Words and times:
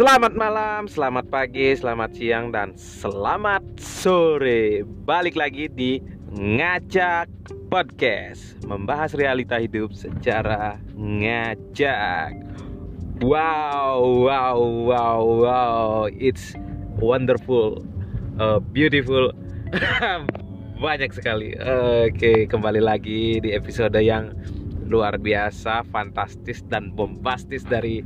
Selamat 0.00 0.32
malam, 0.32 0.88
selamat 0.88 1.28
pagi, 1.28 1.76
selamat 1.76 2.16
siang, 2.16 2.48
dan 2.48 2.72
selamat 2.72 3.60
sore. 3.76 4.80
Balik 5.04 5.36
lagi 5.36 5.68
di 5.68 6.00
Ngajak 6.32 7.28
Podcast 7.68 8.56
Membahas 8.64 9.12
realita 9.12 9.60
hidup 9.60 9.92
secara 9.92 10.80
ngajak. 10.96 12.32
Wow, 13.20 14.24
wow, 14.24 14.56
wow, 14.88 15.20
wow. 15.20 16.08
It's 16.08 16.56
wonderful, 16.96 17.84
uh, 18.40 18.56
beautiful. 18.72 19.36
Banyak 20.80 21.12
sekali. 21.12 21.52
Oke, 22.08 22.48
kembali 22.48 22.80
lagi 22.80 23.36
di 23.44 23.52
episode 23.52 24.00
yang 24.00 24.32
luar 24.90 25.16
biasa, 25.16 25.86
fantastis 25.88 26.66
dan 26.66 26.90
bombastis 26.90 27.62
dari 27.62 28.02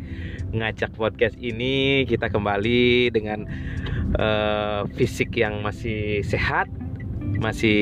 ngajak 0.52 0.92
podcast 0.94 1.34
ini. 1.40 2.04
Kita 2.04 2.28
kembali 2.28 3.08
dengan 3.08 3.48
uh, 4.20 4.84
fisik 4.92 5.34
yang 5.40 5.64
masih 5.64 6.20
sehat, 6.20 6.68
masih 7.40 7.80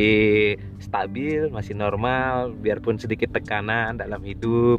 stabil, 0.79 1.51
masih 1.51 1.75
normal, 1.75 2.55
biarpun 2.55 2.97
sedikit 2.97 3.35
tekanan 3.35 3.99
dalam 3.99 4.23
hidup. 4.23 4.79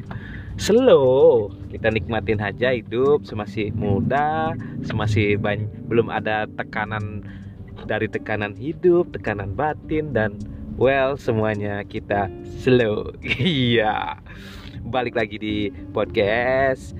Slow, 0.53 1.49
kita 1.73 1.89
nikmatin 1.89 2.37
aja 2.37 2.77
hidup 2.77 3.25
semasih 3.25 3.73
muda, 3.73 4.53
semasih 4.85 5.41
banyak, 5.41 5.65
belum 5.89 6.13
ada 6.13 6.45
tekanan 6.45 7.25
dari 7.89 8.05
tekanan 8.05 8.53
hidup, 8.53 9.09
tekanan 9.11 9.57
batin 9.57 10.13
dan 10.13 10.37
Well, 10.73 11.21
semuanya 11.21 11.85
kita 11.85 12.33
slow. 12.65 13.13
Iya. 13.37 14.17
Balik 14.83 15.13
lagi 15.13 15.37
di 15.37 15.57
podcast. 15.93 16.97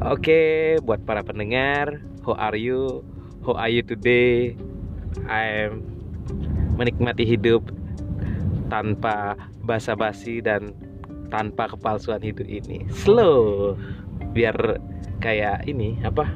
Oke, 0.00 0.78
buat 0.86 1.02
para 1.02 1.26
pendengar, 1.26 1.98
how 2.22 2.38
are 2.38 2.54
you? 2.54 3.02
How 3.42 3.58
are 3.58 3.72
you 3.72 3.82
today? 3.82 4.54
I'm 5.26 5.82
menikmati 6.76 7.24
hidup 7.24 7.72
tanpa 8.68 9.34
basa-basi 9.64 10.44
dan 10.44 10.76
tanpa 11.32 11.66
kepalsuan 11.72 12.22
hidup 12.22 12.46
ini. 12.46 12.86
Slow. 12.92 13.74
Biar 14.36 14.54
kayak 15.18 15.66
ini 15.66 15.98
apa? 16.04 16.28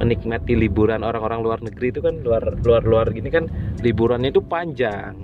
Menikmati 0.00 0.58
liburan 0.58 1.06
orang-orang 1.06 1.40
luar 1.44 1.58
negeri 1.62 1.94
itu 1.94 2.00
kan 2.02 2.18
luar 2.22 2.58
luar 2.62 2.82
luar 2.82 3.06
gini 3.14 3.30
kan 3.30 3.46
liburannya 3.80 4.30
itu 4.34 4.42
panjang. 4.42 5.14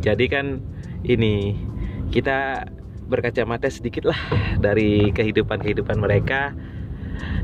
Jadi 0.00 0.24
kan 0.30 0.62
ini 1.04 1.58
kita 2.14 2.68
berkacamata 3.10 3.66
sedikit 3.66 4.06
lah 4.06 4.20
dari 4.62 5.10
kehidupan 5.10 5.60
kehidupan 5.60 5.98
mereka. 5.98 6.54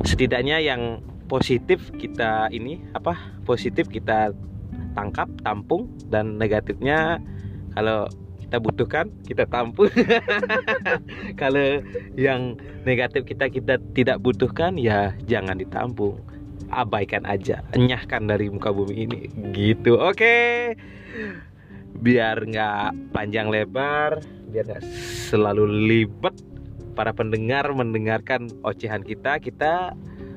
Setidaknya 0.06 0.62
yang 0.62 1.02
positif 1.26 1.90
kita 1.98 2.48
ini 2.54 2.80
apa 2.94 3.18
positif 3.42 3.90
kita 3.90 4.32
tangkap 4.94 5.28
tampung 5.42 5.90
dan 6.08 6.40
negatifnya 6.40 7.20
kalau 7.76 8.08
kita 8.56 8.72
butuhkan 8.72 9.12
kita 9.28 9.44
tampung 9.52 9.92
kalau 11.40 11.84
yang 12.16 12.56
negatif 12.88 13.28
kita 13.28 13.52
kita 13.52 13.76
tidak 13.92 14.16
butuhkan 14.24 14.80
ya 14.80 15.12
jangan 15.28 15.60
ditampung 15.60 16.16
abaikan 16.72 17.28
aja 17.28 17.60
enyahkan 17.76 18.24
dari 18.24 18.48
muka 18.48 18.72
bumi 18.72 19.04
ini. 19.04 19.28
Gitu 19.52 20.00
oke. 20.00 20.16
Okay. 20.16 20.72
biar 22.00 22.48
nggak 22.48 23.12
panjang 23.12 23.52
lebar 23.52 24.24
biar 24.48 24.64
nggak 24.64 24.84
selalu 25.28 25.68
libet. 25.68 26.32
Para 26.96 27.12
pendengar 27.12 27.68
mendengarkan 27.76 28.48
ocehan 28.64 29.04
kita 29.04 29.36
kita 29.36 29.92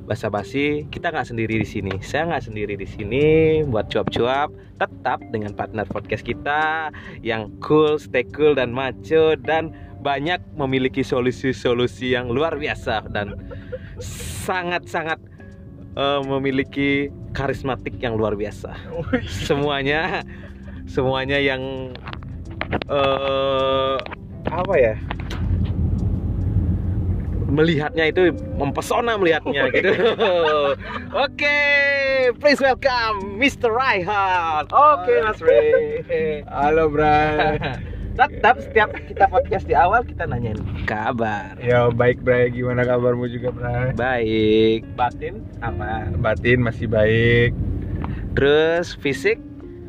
basa-basi 0.09 0.90
kita 0.90 1.14
nggak 1.14 1.30
sendiri 1.30 1.62
di 1.62 1.68
sini. 1.70 1.94
Saya 2.02 2.25
nggak 2.25 2.50
sendiri 2.50 2.74
di 2.74 2.90
sini 2.90 3.25
buat 3.70 3.94
cuap-cuap 3.94 4.50
tetap 4.81 5.22
dengan 5.30 5.53
partner 5.53 5.86
podcast 5.86 6.25
kita 6.25 6.90
yang 7.22 7.53
cool 7.62 8.02
stay 8.02 8.25
cool 8.34 8.58
dan 8.58 8.74
maco 8.74 9.38
dan 9.38 9.69
banyak 10.02 10.42
memiliki 10.58 11.06
solusi-solusi 11.06 12.18
yang 12.18 12.34
luar 12.34 12.58
biasa 12.58 13.06
dan 13.14 13.38
sangat-sangat 14.50 15.22
uh, 15.94 16.25
memiliki 16.25 17.14
karismatik 17.38 18.02
yang 18.02 18.18
luar 18.18 18.34
biasa. 18.34 18.74
Semuanya 19.46 20.25
semuanya 20.90 21.38
yang 21.38 21.94
uh, 22.90 24.02
apa 24.50 24.74
ya 24.74 24.96
melihatnya 27.50 28.06
itu 28.14 28.32
mempesona 28.56 29.18
melihatnya 29.18 29.74
gitu. 29.74 29.92
Oke, 29.98 30.78
okay, 31.18 32.30
please 32.38 32.62
welcome 32.62 33.36
Mr. 33.42 33.74
Raihan. 33.74 34.70
Oke, 34.70 35.10
okay, 35.10 35.18
Mas 35.26 35.40
Ray. 35.42 35.70
Halo, 36.62 36.88
Bray. 36.88 37.58
Tetap 38.20 38.60
setiap 38.60 38.92
kita 39.08 39.26
podcast 39.32 39.64
di 39.66 39.74
awal 39.74 40.04
kita 40.04 40.28
nanyain 40.28 40.60
kabar. 40.84 41.56
Ya 41.64 41.88
baik 41.88 42.20
Bray, 42.20 42.52
gimana 42.52 42.84
kabarmu 42.84 43.32
juga 43.32 43.50
Bray? 43.56 43.96
Baik. 43.96 44.81
Batin 45.00 45.42
aman. 45.64 46.20
Batin 46.20 46.60
masih 46.60 46.92
baik. 46.92 47.56
Terus 48.36 48.94
fisik? 49.00 49.40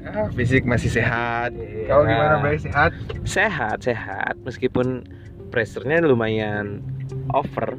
Ah, 0.06 0.30
fisik 0.32 0.64
masih 0.64 0.88
sehat. 0.88 1.52
Yeah. 1.58 1.90
Kau 1.90 2.06
gimana 2.06 2.38
Bray? 2.38 2.56
Sehat? 2.62 2.94
Sehat, 3.26 3.82
sehat. 3.82 4.38
Meskipun 4.46 5.04
pressernya 5.50 5.98
lumayan 6.06 6.86
over. 7.32 7.78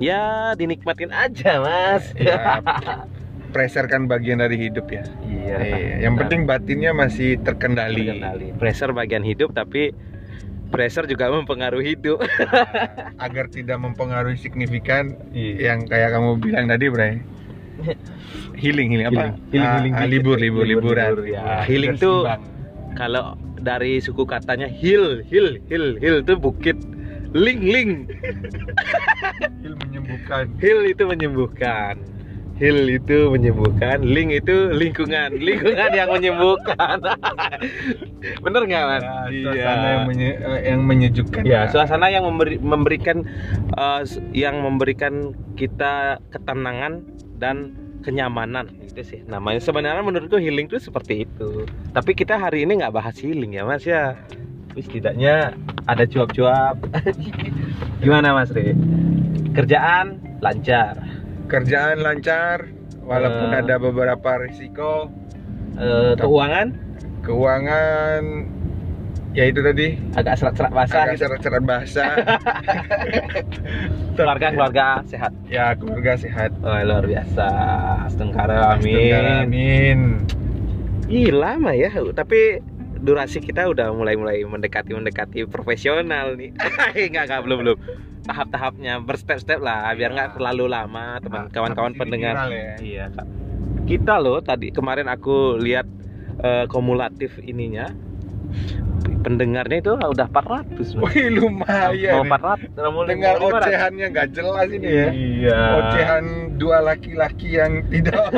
Ya 0.00 0.52
dinikmatin 0.56 1.12
aja 1.12 1.60
mas. 1.60 2.04
Ya, 2.18 2.64
pressure 3.52 3.84
kan 3.84 4.08
bagian 4.08 4.40
dari 4.40 4.56
hidup 4.56 4.88
ya. 4.88 5.04
Iya, 5.28 5.56
iya. 5.60 6.08
yang 6.08 6.16
penting 6.16 6.48
batinnya 6.48 6.96
masih 6.96 7.36
terkendali. 7.44 8.08
terkendali. 8.08 8.46
Pressure 8.56 8.96
bagian 8.96 9.20
hidup 9.20 9.52
tapi 9.52 9.92
pressure 10.72 11.04
juga 11.04 11.28
mempengaruhi 11.28 11.92
hidup. 11.94 12.24
Agar 13.28 13.52
tidak 13.52 13.76
mempengaruhi 13.76 14.40
signifikan 14.40 15.20
iya. 15.36 15.72
yang 15.72 15.84
kayak 15.84 16.16
kamu 16.16 16.40
bilang 16.40 16.66
tadi 16.72 16.88
Bray. 16.88 17.20
Healing 18.56 18.88
healing. 18.96 19.06
Apa? 19.12 19.36
Healing, 19.52 19.52
healing, 19.52 19.68
ah, 19.68 19.76
healing, 19.76 19.94
ah, 20.00 20.08
libur, 20.08 20.36
libur 20.40 20.64
libur 20.64 20.96
liburan. 20.96 21.08
libur, 21.12 21.24
ya. 21.28 21.64
healing 21.68 22.00
tuh 22.00 22.24
kalau 22.96 23.36
dari 23.62 24.02
suku 24.02 24.26
katanya 24.26 24.66
heal 24.66 25.22
heal 25.30 25.56
heal 25.70 25.96
heal 26.02 26.16
tuh 26.26 26.36
bukit 26.36 26.74
Ling 27.32 27.60
ling. 27.64 27.90
Heal 29.60 29.74
menyembuhkan. 29.80 30.44
Heal 30.60 30.80
itu 30.84 31.02
menyembuhkan. 31.08 31.94
Heal 32.60 32.78
itu 32.86 33.26
menyembuhkan, 33.32 34.06
ling 34.06 34.30
itu 34.30 34.70
lingkungan, 34.70 35.34
lingkungan 35.34 35.90
yang 35.90 36.12
menyembuhkan. 36.14 37.00
Bener 38.44 38.62
nggak 38.68 38.84
mas? 38.86 39.02
Ya, 39.02 39.42
suasana 39.50 39.88
yang, 39.88 40.04
menye 40.06 40.30
yang 40.62 40.80
menyejukkan. 40.86 41.42
Ya, 41.42 41.60
suasana 41.66 42.06
yang 42.12 42.24
memberi, 42.28 42.60
memberikan 42.62 43.26
uh, 43.74 44.06
yang 44.30 44.62
memberikan 44.62 45.34
kita 45.58 46.22
ketenangan 46.30 47.02
dan 47.42 47.74
kenyamanan 48.06 48.68
itu 48.84 49.00
sih 49.00 49.20
namanya. 49.26 49.58
Sebenarnya 49.58 50.04
menurutku 50.04 50.38
healing 50.38 50.70
itu 50.70 50.78
seperti 50.78 51.26
itu. 51.26 51.66
Tapi 51.90 52.14
kita 52.14 52.36
hari 52.38 52.62
ini 52.62 52.78
nggak 52.84 52.94
bahas 52.94 53.18
healing 53.18 53.58
ya 53.58 53.66
mas 53.66 53.82
ya 53.82 54.14
tapi 54.72 54.88
setidaknya 54.88 55.52
ada 55.86 56.04
cuap-cuap. 56.06 56.76
Gimana 58.02 58.34
Mas 58.34 58.50
Ri 58.50 58.74
kerjaan 59.52 60.18
lancar. 60.40 60.96
Kerjaan 61.46 62.00
lancar 62.00 62.72
walaupun 63.04 63.52
uh, 63.52 63.60
ada 63.60 63.76
beberapa 63.76 64.40
risiko. 64.40 65.12
Uh, 65.76 66.16
keuangan? 66.16 66.72
Keuangan 67.20 68.22
ya 69.36 69.44
itu 69.48 69.60
tadi. 69.60 70.00
Agak 70.16 70.40
serat-serat 70.40 70.72
basah 70.72 71.00
agak 71.04 71.18
serat-serat 71.20 71.64
basah. 71.64 72.12
Keluarga 74.16 74.52
keluarga 74.52 74.86
sehat? 75.08 75.32
Ya 75.48 75.76
keluarga 75.76 76.16
sehat. 76.16 76.52
Oh, 76.64 76.72
luar 76.72 77.04
biasa. 77.04 77.48
Astengkara 78.08 78.76
amin. 78.76 79.48
amin. 79.48 80.00
Ih 81.12 81.28
lama 81.32 81.76
ya. 81.76 81.92
Tapi 81.92 82.60
durasi 83.02 83.42
kita 83.42 83.66
udah 83.66 83.90
mulai 83.90 84.14
mulai 84.14 84.38
mendekati 84.46 84.94
mendekati 84.94 85.44
profesional 85.50 86.38
nih. 86.38 86.54
Nggak 87.12 87.24
nggak 87.28 87.40
belum 87.42 87.58
belum. 87.66 87.78
Tahap-tahapnya 88.22 89.02
berstep-step 89.02 89.58
lah 89.58 89.90
biar 89.98 90.14
nggak 90.14 90.38
terlalu 90.38 90.70
lama 90.70 91.18
teman 91.18 91.50
kawan-kawan 91.50 91.98
pendengar. 91.98 92.46
ya. 92.48 92.78
iya 92.78 93.04
kak. 93.10 93.26
Kita 93.82 94.22
loh 94.22 94.38
tadi 94.38 94.70
kemarin 94.70 95.10
aku 95.10 95.58
lihat 95.58 95.90
uh, 96.38 96.70
kumulatif 96.70 97.42
ininya 97.42 97.90
pendengarnya 99.22 99.78
itu 99.82 99.92
udah 99.94 100.26
400 100.30 100.98
Wih 100.98 101.28
lumayan 101.30 102.26
mau 102.26 102.38
400 102.66 103.10
dengar 103.10 103.34
ocehannya 103.38 104.06
nggak 104.10 104.28
jelas 104.34 104.68
ini 104.70 104.86
ya. 104.86 105.08
Iya. 105.10 105.60
Ocehan 105.78 106.24
dua 106.58 106.78
laki-laki 106.82 107.58
yang 107.58 107.86
tidak 107.90 108.30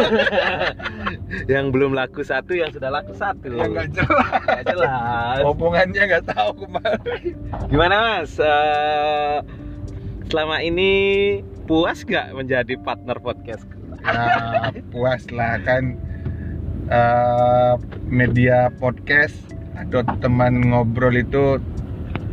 yang 1.53 1.73
belum 1.73 1.97
laku 1.97 2.25
satu 2.25 2.57
yang 2.57 2.73
sudah 2.73 2.93
laku 2.93 3.13
satu. 3.17 3.49
Yang 3.49 3.71
nggak 3.73 3.89
jelas. 3.97 4.41
Nggak 4.45 4.65
jelas. 4.69 5.39
Hubungannya 5.45 6.03
nggak 6.05 6.25
tahu 6.33 6.51
kemarin 6.65 7.35
gimana 7.69 7.95
mas? 8.01 8.37
Uh, 8.37 9.41
selama 10.29 10.61
ini 10.61 10.93
puas 11.65 12.05
nggak 12.05 12.37
menjadi 12.37 12.75
partner 12.81 13.17
podcast? 13.21 13.65
Nah, 14.05 14.69
puas 14.93 15.25
lah 15.33 15.57
kan. 15.65 15.97
Eh, 16.85 17.75
media 18.13 18.69
podcast 18.77 19.54
atau 19.77 20.01
teman 20.19 20.63
ngobrol 20.65 21.13
itu 21.13 21.59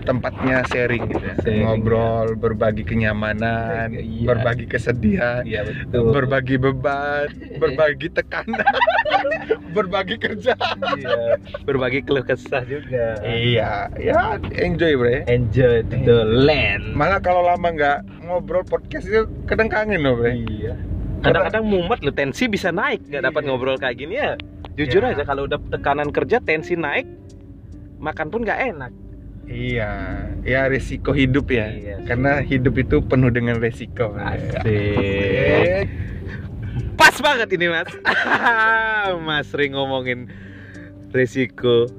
tempatnya 0.02 0.66
sharing 0.66 1.06
gitu 1.08 1.22
ya. 1.22 1.36
Sharing, 1.38 1.62
ngobrol, 1.64 2.34
berbagi 2.34 2.82
kenyamanan, 2.82 3.94
Iya. 3.94 4.26
berbagi 4.28 4.66
kesedihan, 4.66 5.46
Iya 5.46 5.62
betul. 5.62 6.10
berbagi 6.10 6.58
beban, 6.58 7.30
berbagi 7.62 8.10
tekanan, 8.10 8.66
berbagi 9.78 10.18
kerjaan. 10.18 10.78
Iya, 10.98 11.38
berbagi 11.62 12.02
keluh 12.02 12.26
kesah 12.26 12.66
juga. 12.66 13.22
Iya, 13.22 13.94
ya 13.96 14.42
enjoy 14.52 14.98
bre. 14.98 15.22
Enjoy 15.28 15.86
the 15.86 16.26
land. 16.26 16.98
Malah 16.98 17.22
kalau 17.22 17.46
lama 17.46 17.70
nggak 17.70 18.26
ngobrol 18.26 18.66
podcast 18.66 19.06
itu 19.06 19.30
kadang 19.46 19.70
kangen 19.70 20.02
loh 20.02 20.18
bre. 20.18 20.34
Iya. 20.34 20.74
Kadang-kadang 21.22 21.62
mumet 21.62 22.02
loh, 22.02 22.10
tensi 22.10 22.50
bisa 22.50 22.74
naik 22.74 23.06
nggak 23.06 23.22
dapat 23.24 23.42
Iya. 23.46 23.48
ngobrol 23.48 23.78
kayak 23.78 23.96
gini 23.96 24.18
ya. 24.18 24.34
Jujur 24.80 25.04
Ya. 25.04 25.12
aja 25.16 25.24
kalau 25.28 25.46
udah 25.48 25.60
tekanan 25.68 26.10
kerja 26.16 26.40
tensi 26.40 26.80
naik, 26.80 27.08
makan 28.00 28.32
pun 28.32 28.48
nggak 28.48 28.60
enak. 28.76 28.92
Iya, 29.52 29.92
ya 30.48 30.72
resiko 30.72 31.12
hidup 31.12 31.52
ya. 31.52 31.68
Iya. 31.68 31.98
Karena 32.08 32.40
hidup 32.40 32.80
itu 32.80 33.04
penuh 33.04 33.28
dengan 33.28 33.60
resiko. 33.60 34.16
Asik. 34.16 35.92
Pas 36.96 37.16
banget 37.20 37.50
ini 37.60 37.68
mas. 37.68 37.92
mas 39.28 39.52
Ring 39.52 39.76
ngomongin 39.76 40.32
resiko 41.12 41.92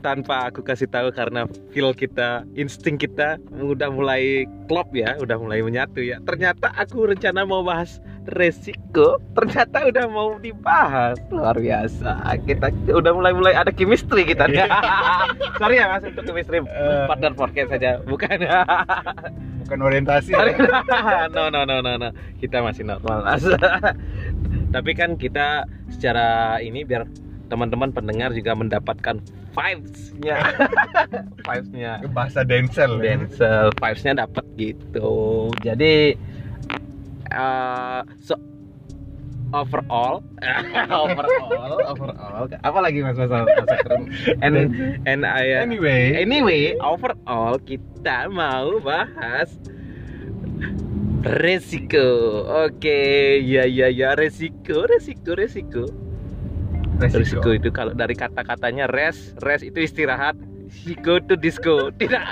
tanpa 0.00 0.48
aku 0.48 0.64
kasih 0.64 0.88
tahu 0.88 1.12
karena 1.12 1.44
feel 1.70 1.92
kita, 1.92 2.42
insting 2.56 2.96
kita 2.96 3.36
udah 3.54 3.92
mulai 3.92 4.48
klop 4.66 4.90
ya, 4.90 5.14
udah 5.20 5.36
mulai 5.36 5.60
menyatu 5.60 6.00
ya. 6.00 6.16
Ternyata 6.24 6.72
aku 6.74 7.06
rencana 7.06 7.44
mau 7.44 7.60
bahas 7.60 8.00
resiko, 8.28 9.20
ternyata 9.32 9.84
udah 9.86 10.04
mau 10.08 10.36
dibahas. 10.36 11.20
Luar 11.28 11.56
biasa. 11.56 12.24
Kita 12.44 12.68
udah 12.88 13.12
mulai-mulai 13.12 13.52
ada 13.52 13.70
chemistry 13.70 14.24
kita. 14.24 14.48
Sorry 15.60 15.76
ya 15.76 15.86
Mas 15.88 16.04
untuk 16.04 16.24
chemistry 16.24 16.60
Eh. 16.60 17.04
partner 17.08 17.32
podcast 17.32 17.68
saja, 17.70 18.00
bukan. 18.04 18.40
Bukan 19.64 19.78
orientasi. 19.80 20.32
no 21.36 21.52
no 21.52 21.62
no 21.62 21.78
no 21.78 21.92
no 21.94 22.08
kita 22.40 22.64
masih 22.64 22.82
normal 22.82 23.22
Mas. 23.22 23.44
tapi 24.74 24.94
kan 24.94 25.18
kita 25.18 25.66
secara 25.90 26.58
ini 26.62 26.86
biar 26.86 27.06
teman-teman 27.50 27.90
pendengar 27.90 28.30
juga 28.30 28.54
mendapatkan 28.54 29.18
vibes-nya. 29.56 30.38
Vibes-nya 31.42 31.92
Bahasa 32.14 32.46
Denzel. 32.46 33.02
ya. 33.02 33.16
Denzel. 33.18 33.68
Vibes-nya 33.76 34.12
dapat 34.26 34.44
gitu. 34.56 35.50
Jadi 35.62 36.14
eh, 37.30 38.00
so 38.22 38.34
overall. 39.50 40.22
Overall 40.94 41.82
overall. 41.90 42.46
Apa 42.62 42.78
lagi 42.78 43.02
mas? 43.02 43.18
Mas 43.18 43.30
mas 43.30 43.70
keren 43.82 44.06
and 44.46 44.54
and 45.06 45.22
I 45.26 45.58
Anyway, 45.58 46.14
Anyway, 46.14 46.78
overall 46.78 47.58
kita 47.58 48.30
mau 48.30 48.78
bahas 48.78 49.50
resiko. 51.26 52.46
Oke, 52.66 53.42
ya 53.42 53.66
ya 53.66 53.90
ya. 53.90 54.14
Resiko, 54.14 54.86
resiko, 54.86 55.34
resiko. 55.34 55.84
Resiko 57.00 57.50
itu 57.50 57.68
kalau 57.70 57.92
dari 57.92 58.12
kata-katanya 58.12 58.84
res, 58.86 59.32
res 59.40 59.60
itu 59.60 59.80
istirahat, 59.80 60.36
siko 60.84 61.16
itu 61.16 61.34
disco. 61.34 61.88
Tidak. 61.90 62.22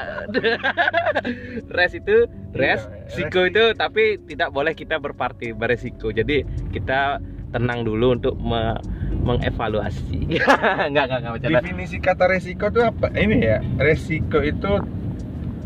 res 1.68 1.92
itu 1.92 2.16
res, 2.52 2.84
Iya, 2.84 3.08
siko 3.08 3.40
itu 3.44 3.74
tapi 3.74 4.20
tidak 4.22 4.52
boleh 4.52 4.72
kita 4.72 4.96
berparti 4.96 5.50
beresiko. 5.50 6.10
Jadi 6.10 6.44
kita 6.70 7.18
tenang 7.48 7.82
dulu 7.82 8.12
untuk 8.12 8.36
me- 8.36 8.76
mengevaluasi. 9.18 10.36
enggak, 10.88 11.04
enggak, 11.08 11.18
enggak 11.18 11.32
bercanda. 11.34 11.58
definisi 11.58 11.96
kata 11.98 12.24
resiko 12.28 12.68
itu 12.68 12.80
apa? 12.80 13.06
Ini 13.10 13.36
ya, 13.40 13.58
resiko 13.76 14.38
itu 14.38 14.72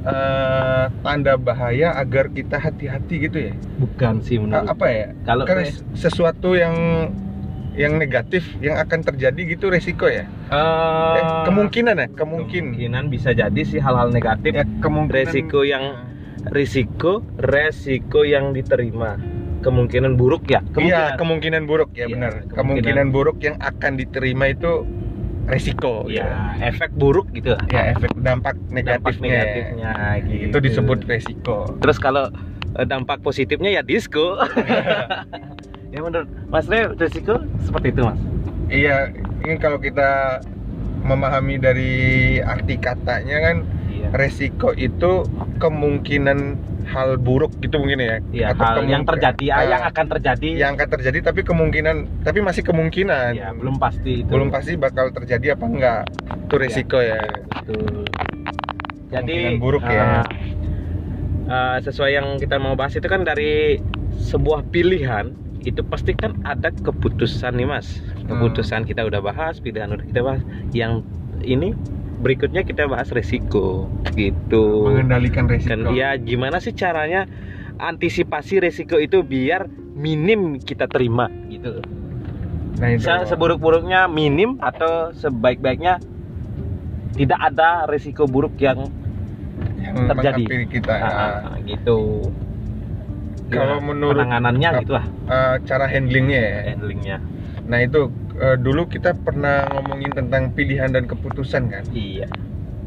eh, 0.03 0.85
tanda 1.03 1.35
bahaya 1.37 1.95
agar 1.95 2.27
kita 2.29 2.57
hati-hati 2.57 3.15
gitu 3.21 3.39
ya. 3.51 3.55
Bukan 3.79 4.23
sih 4.23 4.39
A- 4.39 4.41
menurut. 4.41 4.67
apa 4.69 4.87
ya? 4.89 5.07
Kalau 5.23 5.45
Kan 5.45 5.57
res- 5.61 5.83
sesuatu 5.93 6.55
yang 6.55 6.75
yang 7.73 7.97
negatif 7.97 8.45
yang 8.59 8.77
akan 8.77 9.01
terjadi 9.03 9.41
gitu 9.49 9.69
resiko 9.69 10.07
ya. 10.07 10.29
Eh, 10.49 10.61
Eh, 11.13 11.45
kemungkinan 11.45 11.97
ya, 11.97 12.07
kemungkin. 12.11 12.77
kemungkinan 12.77 13.05
bisa 13.09 13.33
jadi 13.33 13.61
sih 13.63 13.79
hal-hal 13.79 14.09
negatif 14.09 14.53
Ya, 14.53 14.65
kemungkinan 14.79 15.25
resiko 15.25 15.61
yang 15.63 15.85
risiko 16.49 17.25
resiko 17.37 18.23
yang 18.23 18.51
diterima 18.51 19.15
kemungkinan 19.61 20.15
buruk 20.15 20.43
ya 20.47 20.59
Iya, 20.75 21.15
kemungkinan 21.15 21.65
buruk 21.65 21.91
ya 21.93 22.05
Iya, 22.05 22.13
benar. 22.13 22.33
kemungkinan. 22.45 22.57
Kemungkinan 22.59 23.07
buruk 23.09 23.39
yang 23.41 23.57
akan 23.57 23.93
diterima 23.95 24.45
itu 24.49 24.85
resiko 25.45 26.07
ya 26.07 26.55
efek 26.61 26.93
buruk 26.93 27.31
gitu 27.31 27.55
Ya, 27.67 27.95
efek 27.95 28.11
dampak 28.17 28.59
dampak 28.59 28.71
negatifnya. 28.71 29.31
negatifnya 29.33 29.91
gitu. 30.25 30.45
Itu 30.51 30.59
disebut 30.61 30.99
resiko. 31.05 31.57
terus 31.79 31.97
kalau 31.97 32.29
eh, 32.75 32.85
dampak 32.85 33.23
positifnya 33.23 33.71
ya 33.71 33.83
disco 33.83 34.37
ya 35.93 36.01
menurut 36.01 36.29
Mas 36.49 36.67
Re 36.67 36.89
risiko 36.97 37.37
seperti 37.61 37.93
itu 37.93 38.03
Mas 38.03 38.19
Iya, 38.67 39.13
ini 39.45 39.61
kalau 39.61 39.77
kita 39.77 40.41
memahami 41.05 41.61
dari 41.61 41.93
arti 42.41 42.81
katanya 42.81 43.37
kan 43.43 43.57
iya 43.87 44.09
resiko 44.11 44.73
itu 44.73 45.29
kemungkinan 45.59 46.57
hal 46.83 47.17
buruk 47.17 47.53
gitu 47.61 47.77
mungkin 47.79 48.01
ya. 48.01 48.17
Iya, 48.33 48.47
Atau 48.53 48.65
hal 48.65 48.89
yang 48.89 49.05
terjadi 49.05 49.45
ah, 49.51 49.57
Ah, 49.57 49.65
yang 49.67 49.83
akan 49.85 50.07
terjadi 50.09 50.49
yang 50.53 50.73
akan 50.75 50.89
terjadi 50.91 51.19
tapi 51.23 51.41
kemungkinan 51.43 51.97
tapi 52.25 52.41
masih 52.41 52.63
kemungkinan. 52.63 53.31
ya 53.35 53.53
belum 53.53 53.77
pasti 53.77 54.25
itu 54.25 54.31
belum 54.33 54.49
pasti 54.49 54.73
bakal 54.75 55.13
terjadi 55.13 55.53
apa 55.53 55.65
enggak. 55.65 56.03
Itu 56.49 56.55
resiko 56.57 56.99
ya. 56.99 57.21
Betul. 57.53 58.09
Jadi 59.13 59.61
buruk 59.61 59.85
ya. 59.85 59.93
eh, 59.93 60.25
eh, 61.47 61.77
sesuai 61.85 62.11
yang 62.11 62.27
kita 62.37 62.57
mau 62.57 62.73
bahas 62.73 62.97
itu 62.97 63.05
kan 63.05 63.21
dari 63.21 63.77
sebuah 64.17 64.65
pilihan 64.73 65.42
itu 65.63 65.81
pasti 65.87 66.13
kan 66.13 66.35
ada 66.43 66.75
keputusan 66.75 67.55
nih 67.55 67.67
mas. 67.67 68.03
Hmm. 68.03 68.29
Keputusan 68.29 68.85
kita 68.85 69.07
udah 69.07 69.23
bahas, 69.23 69.63
pilihan 69.63 69.91
udah 69.91 70.05
kita 70.05 70.21
bahas. 70.21 70.43
Yang 70.75 71.07
ini 71.43 71.75
berikutnya 72.23 72.63
kita 72.63 72.87
bahas 72.87 73.11
resiko 73.11 73.91
gitu. 74.15 74.87
Mengendalikan 74.87 75.47
resiko. 75.51 75.75
Kan 75.75 75.95
ya 75.95 76.15
gimana 76.19 76.63
sih 76.63 76.75
caranya 76.75 77.27
antisipasi 77.79 78.63
resiko 78.63 78.99
itu 78.99 79.23
biar 79.23 79.67
minim 79.97 80.59
kita 80.59 80.87
terima 80.87 81.27
gitu. 81.51 81.83
Nah, 82.79 82.89
itu. 82.95 83.05
Se- 83.05 83.27
seburuk-buruknya 83.31 84.07
minim 84.07 84.59
atau 84.63 85.11
sebaik-baiknya 85.15 85.99
tidak 87.13 87.41
ada 87.43 87.85
resiko 87.91 88.25
buruk 88.25 88.57
yang 88.57 88.89
yang 89.83 90.09
terjadi. 90.09 90.67
kita. 90.71 90.95
ah, 90.95 91.59
gitu. 91.67 92.31
Kalau 93.49 93.77
Ya, 93.77 93.85
menurut- 93.85 94.17
penanganannya 94.17 94.69
gitu 94.81 94.93
lah 94.93 95.05
Eh, 95.23 95.55
cara 95.65 95.85
handlingnya 95.85 96.41
ya. 96.41 96.59
handlingnya. 96.69 97.17
Nah 97.65 97.79
itu 97.79 98.09
eh, 98.35 98.57
dulu 98.57 98.85
kita 98.87 99.13
pernah 99.15 99.69
ngomongin 99.71 100.11
tentang 100.11 100.51
pilihan 100.51 100.89
dan 100.89 101.05
keputusan 101.05 101.69
kan. 101.69 101.85
Iya. 101.91 102.27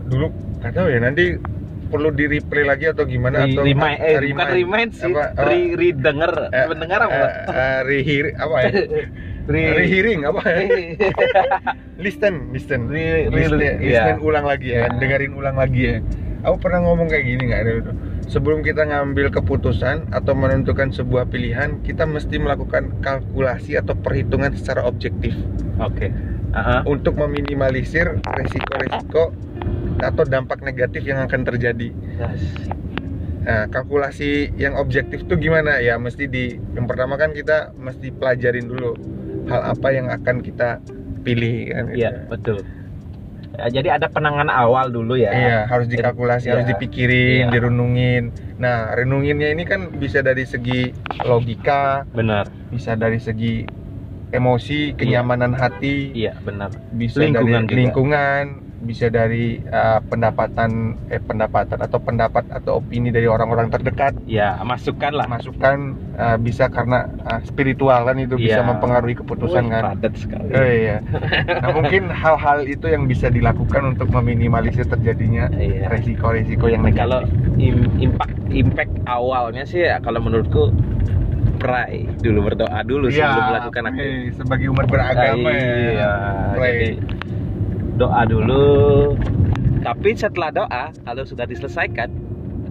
Dulu 0.04 0.26
nggak 0.60 0.74
tahu 0.74 0.88
ya 0.90 1.00
nanti 1.00 1.38
perlu 1.86 2.10
di 2.10 2.26
replay 2.28 2.66
lagi 2.66 2.90
atau 2.90 3.06
gimana 3.06 3.46
Re- 3.46 3.54
atau 3.54 3.62
remind, 3.62 3.98
eh, 4.00 4.18
remind. 4.18 4.34
bukan 4.34 4.50
remind 4.52 4.92
sih, 4.92 5.06
Apa, 5.08 5.24
apa? 5.32 5.46
re, 5.46 5.60
re 5.72 5.90
denger, 5.94 6.34
Eh, 6.50 6.66
mendengar 6.66 7.00
apa? 7.04 7.14
Eh, 7.16 7.30
eh, 7.48 7.80
rehir 7.84 8.26
apa 8.36 8.56
ya? 8.60 8.72
Re- 9.46 9.74
Rehearing 9.78 10.26
apa 10.26 10.42
ya? 10.44 10.58
re- 10.60 10.98
Listen, 12.04 12.50
listen. 12.52 12.90
Re- 12.90 13.30
re- 13.30 13.32
Listen, 13.32 13.62
iya. 13.78 13.78
listen 13.80 14.18
ulang 14.20 14.44
lagi 14.44 14.74
ya, 14.74 14.90
dengerin 14.92 15.32
ulang 15.32 15.56
lagi 15.56 15.82
ya. 15.86 15.96
Aku 16.42 16.58
pernah 16.58 16.82
ngomong 16.82 17.08
kayak 17.08 17.24
gini 17.24 17.44
nggak 17.48 17.62
dulu? 17.64 17.92
Sebelum 18.26 18.66
kita 18.66 18.90
ngambil 18.90 19.30
keputusan 19.30 20.10
atau 20.10 20.34
menentukan 20.34 20.90
sebuah 20.90 21.30
pilihan, 21.30 21.80
kita 21.86 22.10
mesti 22.10 22.42
melakukan 22.42 22.98
kalkulasi 23.00 23.78
atau 23.78 23.94
perhitungan 23.94 24.50
secara 24.58 24.82
objektif 24.86 25.38
Oke. 25.78 26.10
Ah, 26.56 26.80
ah. 26.80 26.82
untuk 26.88 27.20
meminimalisir 27.22 28.18
resiko-resiko 28.24 29.36
atau 30.02 30.24
dampak 30.26 30.64
negatif 30.66 31.06
yang 31.06 31.24
akan 31.24 31.42
terjadi. 31.46 31.92
Nah, 33.46 33.70
kalkulasi 33.70 34.58
yang 34.58 34.74
objektif 34.74 35.30
tuh 35.30 35.38
gimana? 35.38 35.78
Ya 35.78 36.02
mesti 36.02 36.26
di 36.26 36.58
yang 36.74 36.90
pertama 36.90 37.14
kan 37.20 37.30
kita 37.30 37.78
mesti 37.78 38.10
pelajarin 38.10 38.66
dulu 38.66 38.98
hal 39.46 39.62
apa 39.78 39.88
yang 39.94 40.10
akan 40.10 40.42
kita 40.42 40.82
pilih 41.22 41.70
kan. 41.70 41.84
gitu. 41.94 42.00
Iya, 42.02 42.12
betul. 42.26 42.58
Ya, 43.56 43.80
jadi 43.80 43.90
ada 43.96 44.12
penanganan 44.12 44.52
awal 44.52 44.92
dulu 44.92 45.16
ya. 45.16 45.32
Iya, 45.32 45.60
harus 45.72 45.88
dikalkulasi, 45.88 46.48
Iya. 46.48 46.52
harus 46.60 46.68
dipikirin, 46.68 47.48
Iya. 47.48 47.52
dirunungin. 47.56 48.24
Nah, 48.60 48.92
renunginnya 48.92 49.48
ini 49.48 49.64
kan 49.64 49.96
bisa 49.96 50.20
dari 50.20 50.44
segi 50.44 50.92
logika, 51.24 52.04
Benar. 52.12 52.52
bisa 52.68 53.00
dari 53.00 53.16
segi 53.16 53.64
emosi, 54.30 55.00
kenyamanan 55.00 55.56
hati, 55.56 56.12
Iya, 56.12 56.36
benar. 56.44 56.76
bisa 56.92 57.24
Lingkungan 57.24 57.64
dari 57.64 57.72
juga. 57.72 57.80
lingkungan, 57.80 58.44
bisa 58.76 59.08
dari 59.08 59.56
uh, 59.64 60.04
pendapatan 60.04 60.72
eh 61.08 61.18
pendapatan 61.18 61.80
atau 61.80 61.96
pendapat 61.98 62.44
atau 62.50 62.84
opini 62.84 63.08
dari 63.08 63.24
orang-orang 63.24 63.72
terdekat 63.72 64.20
ya 64.24 64.60
masukkan 64.62 65.16
lah 65.16 65.26
masukan 65.26 65.96
uh, 66.14 66.36
bisa 66.36 66.68
karena 66.68 67.08
uh, 67.24 67.40
spiritual 67.42 68.04
kan 68.04 68.20
itu 68.20 68.36
bisa 68.36 68.60
Iya. 68.60 68.68
mempengaruhi 68.68 69.16
keputusan 69.16 69.64
Wih, 69.66 69.72
kan 69.72 69.84
padat 69.90 70.14
sekali 70.16 70.52
Oh 70.52 70.68
iya. 70.68 70.98
Nah 71.60 71.70
mungkin 71.72 72.12
hal-hal 72.12 72.64
itu 72.64 72.86
yang 72.86 73.06
bisa 73.06 73.28
dilakukan 73.28 73.96
untuk 73.96 74.12
meminimalisir 74.12 74.84
terjadinya 74.84 75.48
Iya. 75.52 75.88
resiko-resiko 75.88 76.68
yang 76.68 76.84
negatif. 76.84 77.00
kalau 77.00 77.22
im- 77.56 77.96
impact 77.98 78.36
impact 78.52 78.94
awalnya 79.06 79.64
sih 79.64 79.84
ya 79.84 80.00
kalau 80.00 80.20
menurutku 80.20 80.76
pray 81.56 82.04
dulu 82.20 82.52
berdoa 82.52 82.84
dulu 82.84 83.08
Iya, 83.08 83.24
sebelum 83.26 83.44
melakukan 83.50 83.84
aktivitas 83.88 84.36
sebagai 84.36 84.68
umat 84.70 84.86
beragama 84.86 85.50
ya. 85.50 85.64
iya 85.64 86.12
Pray. 86.54 86.72
jadi 86.76 86.90
doa 87.96 88.22
dulu 88.28 89.16
tapi 89.82 90.18
setelah 90.18 90.50
doa 90.52 90.84
kalau 91.06 91.24
sudah 91.24 91.46
diselesaikan 91.48 92.10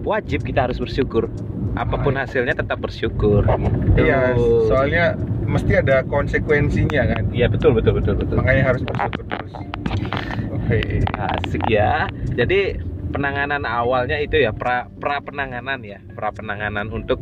wajib 0.05 0.45
kita 0.45 0.69
harus 0.69 0.77
bersyukur 0.77 1.31
apa 1.75 1.99
pun 1.99 2.15
hasilnya 2.15 2.55
tetap 2.55 2.79
bersyukur 2.79 3.43
gitu. 3.43 3.99
Iya, 3.99 4.31
soalnya 4.71 5.19
mesti 5.43 5.75
ada 5.75 6.07
konsekuensinya 6.07 7.03
kan. 7.11 7.23
iya 7.35 7.51
betul 7.51 7.75
betul 7.75 7.99
betul 7.99 8.15
betul 8.15 8.39
Makanya 8.39 8.63
harus 8.63 8.81
bersyukur 8.87 9.23
terus. 9.27 9.53
Oke. 10.55 11.03
asik 11.11 11.63
ya 11.67 12.07
jadi 12.31 12.79
penanganan 13.11 13.67
awalnya 13.67 14.23
itu 14.23 14.39
ya 14.39 14.55
pra 14.55 14.87
pra 15.03 15.19
penanganan 15.19 15.83
ya 15.83 15.99
pra 16.15 16.31
penanganan 16.31 16.87
untuk 16.95 17.19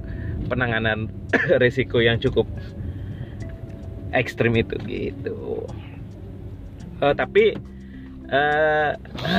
penanganan 0.47 1.09
risiko 1.63 1.97
yang 1.97 2.21
cukup 2.21 2.45
ekstrim 4.13 4.53
itu 4.53 4.77
gitu 4.85 5.65
Eh, 7.03 7.13
tapi 7.19 7.51
eh, 8.33 8.89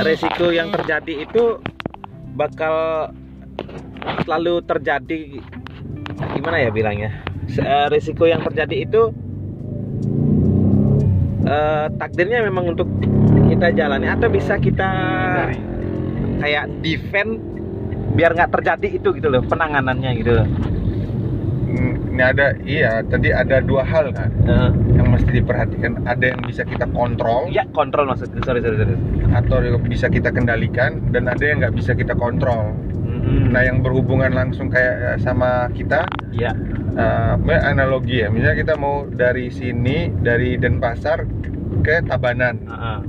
resiko 0.07 0.55
yang 0.55 0.71
terjadi 0.71 1.27
itu 1.27 1.59
bakal 2.35 3.07
selalu 4.23 4.63
terjadi 4.63 5.43
gimana 6.35 6.57
ya 6.63 6.69
bilangnya 6.71 7.11
eh, 7.51 7.87
risiko 7.91 8.23
yang 8.23 8.39
terjadi 8.47 8.75
itu 8.87 9.01
eh, 11.43 11.85
takdirnya 11.99 12.47
memang 12.47 12.71
untuk 12.71 12.87
kita 13.51 13.75
jalani 13.75 14.07
atau 14.09 14.27
bisa 14.31 14.55
kita 14.57 14.89
kayak 16.39 16.65
defend 16.83 17.39
biar 18.15 18.31
nggak 18.31 18.51
terjadi 18.59 18.87
itu 18.95 19.09
gitu 19.11 19.27
loh 19.27 19.43
penanganannya 19.43 20.11
gitu 20.23 20.31
loh. 20.39 20.47
Ini 22.15 22.23
ada 22.23 22.55
iya, 22.63 23.03
tadi 23.03 23.35
ada 23.35 23.59
dua 23.59 23.83
hal 23.83 24.15
kan? 24.15 24.31
Eh, 24.47 24.69
yang 24.95 25.11
mesti 25.11 25.29
diperhatikan. 25.35 26.07
Ada 26.07 26.31
yang 26.31 26.41
bisa 26.47 26.63
kita 26.63 26.87
kontrol. 26.95 27.51
Ya 27.51 27.67
kontrol 27.75 28.07
maksudnya 28.07 28.39
sorry 28.47 28.63
sorry 28.63 28.79
sorry. 28.79 28.95
Atau 29.35 29.59
bisa 29.83 30.07
kita 30.07 30.31
kendalikan 30.31 31.11
dan 31.11 31.27
ada 31.27 31.43
yang 31.43 31.59
nggak 31.59 31.75
bisa 31.75 31.91
kita 31.91 32.15
kontrol. 32.15 32.71
Mhm. 33.03 33.51
Nah, 33.51 33.61
yang 33.67 33.83
berhubungan 33.83 34.31
langsung 34.31 34.71
kayak 34.71 35.19
sama 35.19 35.67
kita 35.75 36.07
ya 36.31 36.55
uh, 36.95 37.35
analogi 37.67 38.23
ya. 38.23 38.31
Misalnya 38.31 38.63
kita 38.63 38.73
mau 38.79 39.03
dari 39.11 39.51
sini 39.51 40.07
dari 40.15 40.55
Denpasar 40.55 41.27
ke 41.83 41.99
Tabanan. 42.07 42.57
Heeh. 42.63 42.99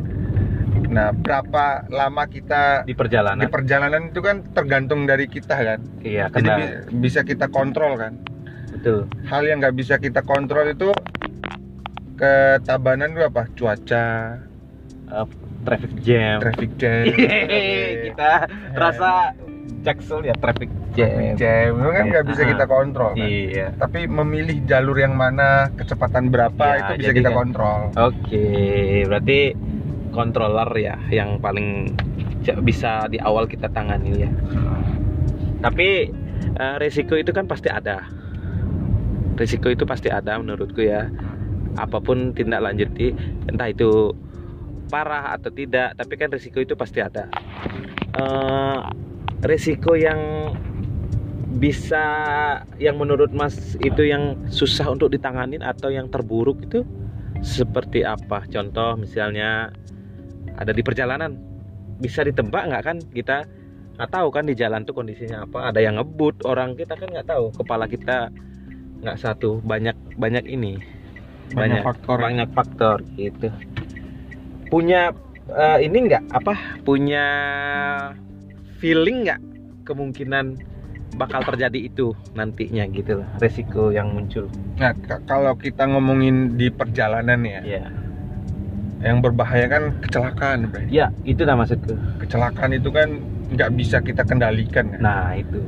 nah 0.87 1.11
berapa 1.11 1.91
lama 1.91 2.25
kita 2.31 2.87
di 2.87 2.95
di 2.95 2.97
perjalanan 2.97 3.51
perjalanan 3.51 4.03
itu 4.07 4.23
kan 4.23 4.47
tergantung 4.55 5.05
dari 5.05 5.27
kita 5.27 5.59
kan? 5.59 5.81
Iya 6.01 6.31
jadi 6.31 6.89
bisa 6.95 7.27
kita 7.27 7.51
kontrol 7.51 7.99
kan 7.99 8.17
betul. 8.87 9.11
Hal 9.27 9.43
yang 9.43 9.59
nggak 9.59 9.75
bisa 9.75 9.99
kita 9.99 10.23
kontrol 10.23 10.71
itu 10.71 10.95
ke 12.15 12.35
Tabanan 12.63 13.11
itu 13.11 13.27
apa? 13.27 13.51
Cuaca. 13.51 14.07
Eh, 15.07 15.27
traffic 15.67 15.93
jam. 16.01 16.39
Traffic 16.39 16.71
jam. 16.79 17.03
Kita 18.07 18.31
terasa 18.71 19.35
jaksel 19.83 20.23
ya 20.25 20.35
traffic 20.35 20.71
traffic 20.95 21.35
jam. 21.35 21.67
jam. 21.67 21.71
Itu 21.77 21.91
kan 21.91 22.05
nggak 22.09 22.27
bisa 22.27 22.43
Ah. 22.43 22.49
kita 22.49 22.65
kontrol 22.67 23.11
kan? 23.13 23.27
iya. 23.27 23.67
Tapi 23.75 24.07
memilih 24.07 24.63
jalur 24.65 24.95
yang 24.97 25.15
mana 25.15 25.67
kecepatan 25.75 26.31
berapa 26.31 26.55
Ya, 26.65 26.79
itu 26.81 26.93
bisa 27.03 27.13
kita 27.13 27.31
kan- 27.31 27.39
kontrol. 27.43 27.79
Oke, 27.99 28.47
berarti 29.05 29.41
controller 30.11 30.71
ya 30.77 30.95
yang 31.11 31.43
paling 31.43 31.91
bisa 32.63 33.11
di 33.11 33.19
awal 33.19 33.51
kita 33.51 33.67
tangani 33.69 34.23
ya. 34.23 34.31
Tapi 35.59 35.89
eh, 36.55 36.77
risiko 36.79 37.19
itu 37.19 37.35
kan 37.35 37.45
pasti 37.45 37.67
ada. 37.67 38.07
Risiko 39.37 39.69
itu 39.69 39.85
pasti 39.85 40.09
ada 40.09 40.41
menurutku 40.41 40.81
ya. 40.81 41.09
Apa 41.77 42.01
pun 42.01 42.33
tindak 42.33 42.65
lanjuti, 42.65 43.13
entah 43.49 43.69
itu 43.69 44.17
parah 44.89 45.37
atau 45.37 45.53
tidak, 45.53 45.93
tapi 45.99 46.15
kan 46.17 46.33
risiko 46.33 46.63
itu 46.63 46.73
pasti 46.73 47.05
ada. 47.05 47.29
Eh, 48.17 48.79
risiko 49.45 49.93
yang 49.93 50.53
bisa 51.57 52.05
yang 52.81 52.97
menurut 52.97 53.33
Mas 53.33 53.77
itu 53.81 54.09
yang 54.09 54.37
susah 54.49 54.93
untuk 54.93 55.13
ditanganin 55.13 55.61
atau 55.61 55.93
yang 55.93 56.09
terburuk 56.09 56.65
itu 56.65 56.81
seperti 57.45 58.09
apa? 58.09 58.45
Contoh 58.49 58.97
misalnya 58.97 59.69
ada 60.57 60.73
di 60.73 60.81
perjalanan 60.81 61.37
bisa 62.01 62.25
ditebak 62.25 62.73
nggak 62.73 62.85
kan 62.85 62.97
kita 63.13 63.45
nggak 63.97 64.11
tahu 64.13 64.29
kan 64.29 64.45
di 64.45 64.53
jalan 64.53 64.85
tuh 64.85 64.93
kondisinya 64.93 65.49
apa 65.49 65.73
ada 65.73 65.81
yang 65.81 65.97
ngebut 65.97 66.45
orang 66.45 66.77
kita 66.77 66.93
kan 66.93 67.09
nggak 67.09 67.29
tahu 67.29 67.49
kepala 67.57 67.89
kita 67.89 68.29
nggak 69.03 69.19
satu 69.21 69.61
banyak 69.65 69.97
banyak 70.17 70.45
ini. 70.49 70.81
Banyak 71.55 71.87
faktor. 71.87 72.19
banyak 72.19 72.49
faktor 72.51 72.97
gitu. 73.15 73.49
Punya 74.67 75.15
eh, 75.51 75.79
ini 75.87 76.11
nggak? 76.11 76.35
Apa? 76.35 76.55
Punya 76.83 77.25
feeling 78.83 79.25
nggak 79.27 79.41
kemungkinan 79.87 80.59
bakal 81.17 81.41
terjadi 81.49 81.89
itu 81.89 82.13
nantinya 82.37 82.85
gitu 82.93 83.23
loh 83.23 83.29
resiko 83.41 83.89
yang 83.89 84.13
muncul? 84.13 84.51
Nah, 84.77 84.93
kalau 85.25 85.57
kita 85.57 85.89
ngomongin 85.89 86.59
di 86.61 86.69
perjalanan 86.69 87.41
ya, 87.47 87.61
ya 87.65 87.85
yang 89.01 89.21
berbahaya 89.23 89.69
kan 89.71 89.97
kecelakaan, 90.03 90.73
ya 90.89 91.13
itu 91.25 91.45
dah 91.47 91.55
maksudku. 91.57 91.95
Kecelakaan 92.21 92.75
itu 92.77 92.91
kan 92.91 93.23
nggak 93.55 93.71
bisa 93.79 94.03
kita 94.03 94.27
kendalikan. 94.27 94.93
Kan? 94.93 95.01
nah 95.01 95.31
itu. 95.37 95.63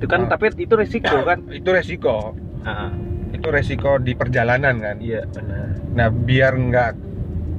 Itu 0.00 0.08
kan 0.08 0.26
Ah. 0.26 0.36
tapi 0.36 0.48
itu 0.58 0.74
resiko 0.74 1.22
kan? 1.22 1.44
Itu 1.52 1.70
resiko, 1.76 2.32
Ah, 2.60 2.92
itu 3.32 3.46
resiko 3.48 3.96
di 3.96 4.12
perjalanan 4.12 4.76
kan. 4.76 4.96
iya 5.00 5.24
benar 5.26 5.80
Nah, 5.90 6.06
biar 6.06 6.52
nggak 6.54 6.90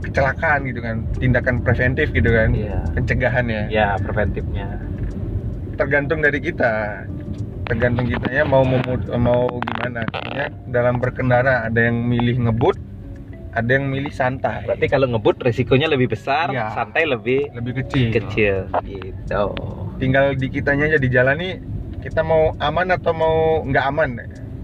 kecelakaan 0.02 0.66
gitu 0.66 0.80
kan, 0.82 1.04
tindakan 1.20 1.62
preventif 1.62 2.10
gitu 2.10 2.32
kan, 2.32 2.50
iya 2.54 2.80
pencegahan 2.96 3.46
ya. 3.50 3.64
ya 3.70 3.88
preventifnya 4.00 4.68
Tergantung 5.78 6.22
dari 6.22 6.38
kita, 6.38 7.06
tergantung 7.66 8.06
kitanya 8.06 8.46
mau 8.46 8.62
memut- 8.62 9.10
mau 9.18 9.50
gimana. 9.62 10.06
Ya, 10.30 10.54
dalam 10.70 11.02
berkendara 11.02 11.66
ada 11.66 11.80
yang 11.82 12.06
milih 12.06 12.38
ngebut, 12.38 12.78
ada 13.52 13.68
yang 13.68 13.90
milih 13.90 14.14
santai. 14.14 14.64
berarti 14.64 14.86
kalau 14.88 15.10
ngebut 15.10 15.42
resikonya 15.42 15.90
lebih 15.90 16.14
besar 16.14 16.54
Iya. 16.54 16.72
santai 16.72 17.04
lebih 17.10 17.50
lebih 17.52 17.82
kecil. 17.84 18.14
kecil 18.14 18.56
gitu 18.86 19.44
tinggal 20.00 20.34
di 20.34 20.48
kitanya 20.50 20.90
aja 20.90 20.98
di 20.98 21.10
jalan 21.12 21.36
nih 21.38 21.54
kita 22.02 22.26
mau 22.26 22.56
aman 22.58 22.88
atau 22.98 23.12
mau 23.14 23.36
nggak 23.62 23.86
aman 23.86 24.10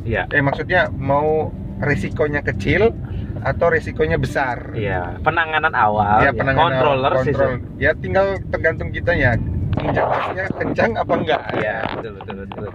iya 0.07 0.23
eh 0.31 0.39
maksudnya 0.39 0.87
mau 0.89 1.51
resikonya 1.77 2.39
kecil 2.41 2.95
atau 3.37 3.67
resikonya 3.69 4.15
besar 4.17 4.71
iya 4.73 5.19
penanganan 5.21 5.75
awal 5.75 6.23
ya 6.23 6.31
ya, 6.31 6.31
penanganan 6.33 6.63
controller 6.73 7.11
sih 7.21 7.33
kontrol 7.35 7.51
ya 7.77 7.91
tinggal 7.93 8.25
tergantung 8.49 8.89
kitanya 8.89 9.35
injak 9.77 10.07
gasnya 10.09 10.45
kencang 10.49 10.91
apa 10.97 11.13
enggak 11.13 11.41
Iya, 11.53 11.75
betul, 11.93 12.11
betul, 12.17 12.35
betul. 12.41 12.67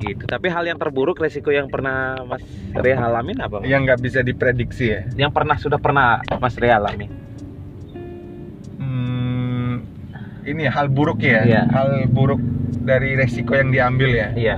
Gitu. 0.00 0.24
Tapi 0.24 0.46
hal 0.48 0.64
yang 0.64 0.80
terburuk 0.80 1.20
resiko 1.20 1.52
yang 1.52 1.68
pernah 1.68 2.16
Mas 2.24 2.40
Ria 2.72 2.96
alamin 2.96 3.36
apa? 3.38 3.60
Mas? 3.60 3.68
yang 3.68 3.84
nggak 3.84 4.00
bisa 4.00 4.24
diprediksi 4.24 4.88
ya 4.88 5.00
Yang 5.14 5.32
pernah 5.36 5.56
sudah 5.60 5.76
pernah 5.76 6.24
Mas 6.40 6.56
Ria 6.56 6.80
alami? 6.80 7.06
hmm, 8.80 9.72
ini 10.48 10.64
hal 10.64 10.88
buruk 10.88 11.20
ya 11.20 11.44
Iya. 11.44 11.62
hal 11.68 12.08
buruk 12.08 12.40
dari 12.82 13.12
resiko 13.14 13.52
yang 13.52 13.68
diambil 13.68 14.10
ya 14.10 14.28
Iya. 14.32 14.56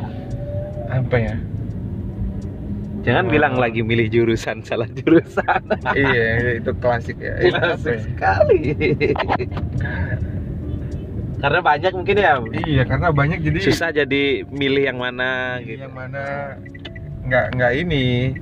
Apa 0.96 1.16
ya 1.18 1.36
Jangan 3.04 3.28
Oh. 3.28 3.30
bilang 3.30 3.54
lagi 3.54 3.80
milih 3.80 4.08
jurusan 4.08 4.62
salah 4.64 4.88
jurusan. 4.88 5.60
iya 5.92 6.56
itu 6.56 6.72
klasik 6.74 7.20
ya 7.20 7.36
Klasik 7.36 7.84
ya? 7.90 8.00
sekali. 8.00 8.72
Karena 11.36 11.60
banyak 11.60 11.92
mungkin 11.92 12.16
ya 12.16 12.40
iya 12.64 12.82
karena 12.82 13.12
banyak 13.12 13.44
jadi 13.44 13.58
susah 13.60 13.92
jadi 13.92 14.48
milih 14.48 14.88
yang 14.88 14.96
mana 14.96 15.60
gitu. 15.60 15.84
yang 15.84 15.92
mana 15.92 16.56
nggak 17.22 17.46
nggak 17.52 17.72
ini 17.76 18.32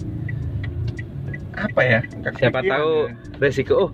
apa 1.53 1.81
ya 1.83 2.01
Siapa 2.33 2.63
tahu 2.63 3.11
ya. 3.11 3.15
resiko 3.41 3.75
oh 3.75 3.91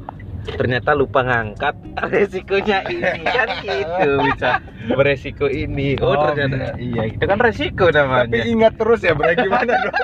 ternyata 0.49 0.93
lupa 0.93 1.21
ngangkat 1.21 1.75
resikonya 2.13 2.81
ini 2.87 3.03
kan 3.23 3.49
gitu 3.61 4.11
bisa 4.25 4.51
beresiko 4.89 5.47
ini 5.47 5.99
oh, 5.99 6.09
Oh, 6.09 6.33
ternyata 6.33 6.73
iya 6.77 7.03
itu 7.07 7.21
kan 7.21 7.37
resiko 7.37 7.89
namanya 7.89 8.25
Tapi 8.25 8.39
ingat 8.49 8.73
terus 8.75 9.01
ya, 9.03 9.13
Bray, 9.13 9.35
gimana 9.35 9.73
dong? 9.77 9.95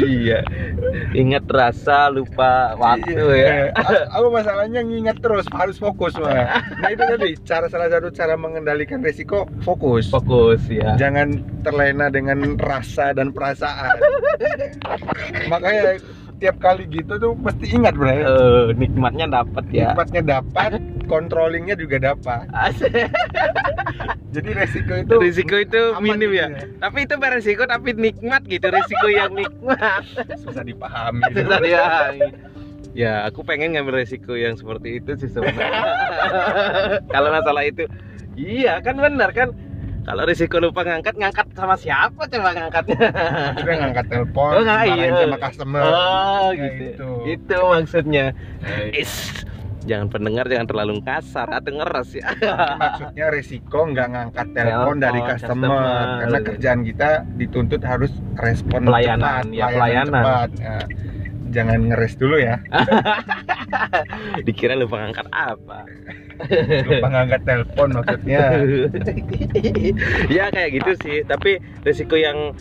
iya 0.00 0.40
ingat 1.12 1.44
rasa 1.46 2.08
lupa 2.08 2.74
waktu 2.74 3.14
ya 3.14 3.24
Iya. 3.36 3.54
Aku- 3.74 4.06
Aku 4.08 4.26
masalahnya 4.30 4.80
ngingat 4.80 5.20
terus, 5.20 5.44
harus 5.50 5.76
fokus 5.76 6.16
mah. 6.16 6.32
Nah 6.80 6.88
itu 6.88 7.02
tadi 7.04 7.30
cara 7.42 7.66
salah 7.66 7.86
satu 7.86 8.08
cara 8.10 8.34
mengendalikan 8.34 9.00
resiko 9.00 9.44
fokus. 9.60 10.08
fokus 10.08 10.60
ya 10.66 10.96
Jangan 10.96 11.36
terlena 11.60 12.08
dengan 12.08 12.56
rasa 12.56 13.12
dan 13.12 13.30
perasaan. 13.30 13.96
Makanya 15.46 16.00
tiap 16.36 16.56
kali 16.60 16.84
gitu 16.92 17.16
tuh 17.16 17.32
mesti 17.36 17.66
ingat 17.72 17.96
bro. 17.96 18.08
Eh, 18.08 18.76
nikmatnya 18.76 19.26
dapat 19.28 19.64
ya 19.72 19.92
Nikmatnya 19.92 20.22
dapat, 20.40 20.80
controllingnya 21.08 21.74
juga 21.76 22.12
dapat. 22.12 22.44
Jadi 24.36 24.50
resiko 24.52 24.92
itu 25.00 25.14
risiko 25.16 25.56
itu 25.56 25.80
minim 26.04 26.28
gitu 26.28 26.36
ya 26.36 26.46
tapi 26.76 27.08
itu 27.08 27.16
beresiko 27.16 27.64
tapi 27.64 27.96
nikmat 27.96 28.44
gitu 28.44 28.68
risiko 28.68 29.06
yang 29.08 29.32
nikmat 29.32 30.04
susah 30.44 30.60
dipahami. 30.60 31.24
Susah 31.32 31.58
dia. 31.64 31.84
Ya, 32.96 33.28
aku 33.28 33.44
pengen 33.44 33.76
ngambil 33.76 34.00
resiko 34.00 34.32
yang 34.32 34.56
seperti 34.56 35.04
itu 35.04 35.12
sih 35.20 35.28
sebenarnya. 35.28 35.84
Kalau 37.12 37.28
masalah 37.28 37.68
itu, 37.68 37.84
iya 38.40 38.80
kan 38.80 38.96
benar 38.96 39.36
kan. 39.36 39.52
Kalau 40.06 40.22
risiko 40.22 40.56
lupa 40.56 40.80
ngangkat, 40.80 41.18
ngangkat 41.18 41.46
sama 41.52 41.74
siapa 41.74 42.22
coba 42.24 42.54
ngangkatnya? 42.54 42.98
Juga 43.58 43.72
ngangkat 43.76 44.06
telepon, 44.06 44.50
Oh, 44.52 44.62
marahin 44.62 44.94
iya. 45.02 45.18
sama 45.20 45.38
customer. 45.42 45.82
Oh, 45.82 46.46
gitu. 46.54 46.78
gitu. 46.78 47.08
Itu 47.26 47.58
maksudnya. 47.66 48.24
Eh, 48.62 49.02
Is, 49.02 49.34
jangan 49.82 50.06
pendengar 50.06 50.46
jangan 50.46 50.66
terlalu 50.66 50.98
kasar 51.00 51.46
atau 51.48 51.70
ngeres 51.72 52.10
ya. 52.14 52.26
maksudnya 52.76 53.26
resiko 53.30 53.80
nggak 53.84 54.06
ngangkat 54.08 54.46
telepon 54.50 54.96
dari 54.98 55.20
customer, 55.20 55.68
customer. 55.70 56.06
karena 56.22 56.38
kerjaan 56.44 56.80
kita 56.82 57.08
dituntut 57.34 57.82
harus 57.82 58.10
respon 58.36 58.86
Pelayanan, 58.86 59.42
cepat, 59.42 59.54
ya, 59.54 59.66
pelayanan. 59.68 60.22
cepat. 60.22 60.48
Nah, 60.56 60.82
jangan 61.48 61.78
ngeres 61.84 62.14
dulu 62.14 62.36
ya 62.36 62.58
Dikira 64.46 64.74
lupa 64.74 65.00
ngangkat 65.00 65.26
apa? 65.28 65.78
lupa 66.84 67.06
ngangkat 67.08 67.40
telepon 67.42 67.88
maksudnya 67.92 68.42
ya 70.36 70.44
kayak 70.48 70.70
gitu 70.74 70.90
sih 71.00 71.18
tapi 71.22 71.56
risiko 71.82 72.14
yang 72.14 72.52